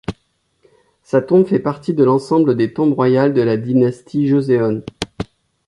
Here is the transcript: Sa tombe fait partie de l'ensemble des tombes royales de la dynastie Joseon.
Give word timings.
Sa 1.03 1.21
tombe 1.21 1.45
fait 1.45 1.59
partie 1.59 1.93
de 1.93 2.03
l'ensemble 2.03 2.57
des 2.57 2.73
tombes 2.73 2.93
royales 2.95 3.35
de 3.35 3.41
la 3.43 3.55
dynastie 3.55 4.25
Joseon. 4.27 4.81